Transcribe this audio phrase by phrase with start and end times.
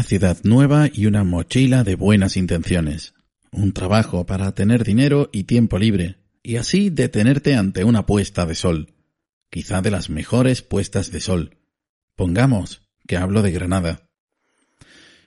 [0.00, 3.12] Una ciudad nueva y una mochila de buenas intenciones.
[3.52, 8.54] Un trabajo para tener dinero y tiempo libre, y así detenerte ante una puesta de
[8.54, 8.94] sol.
[9.50, 11.58] Quizá de las mejores puestas de sol.
[12.16, 14.08] Pongamos que hablo de Granada.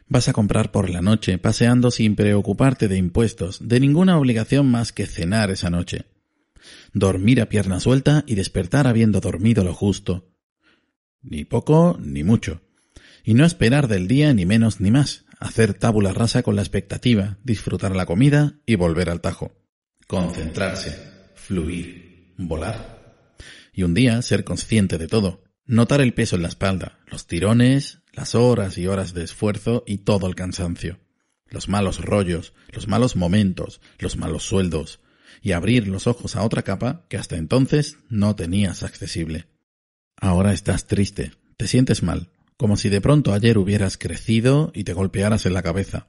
[0.08, 4.92] Vas a comprar por la noche, paseando sin preocuparte de impuestos, de ninguna obligación más
[4.92, 6.05] que cenar esa noche.
[6.94, 10.34] Dormir a pierna suelta y despertar habiendo dormido lo justo.
[11.22, 12.64] Ni poco ni mucho
[13.23, 17.38] y no esperar del día ni menos ni más, hacer tábula rasa con la expectativa,
[17.43, 19.52] disfrutar la comida y volver al tajo.
[20.07, 20.97] Concentrarse,
[21.35, 23.01] fluir, volar.
[23.73, 27.99] Y un día ser consciente de todo, notar el peso en la espalda, los tirones,
[28.11, 30.99] las horas y horas de esfuerzo y todo el cansancio,
[31.47, 34.99] los malos rollos, los malos momentos, los malos sueldos,
[35.41, 39.47] y abrir los ojos a otra capa que hasta entonces no tenías accesible.
[40.16, 42.29] Ahora estás triste, te sientes mal,
[42.64, 46.08] como si de pronto ayer hubieras crecido y te golpearas en la cabeza.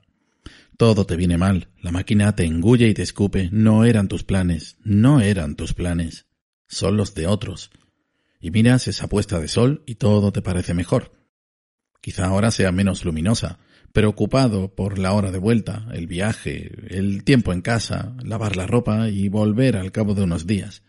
[0.77, 4.77] Todo te viene mal, la máquina te engulle y te escupe, no eran tus planes,
[4.85, 6.27] no eran tus planes,
[6.69, 7.73] son los de otros.
[8.39, 11.11] Y miras esa puesta de sol y todo te parece mejor.
[12.01, 13.59] Quizá ahora sea menos luminosa,
[13.93, 19.09] preocupado por la hora de vuelta, el viaje, el tiempo en casa, lavar la ropa
[19.09, 20.85] y volver al cabo de unos días.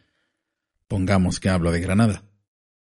[0.87, 2.21] Pongamos que hablo de Granada.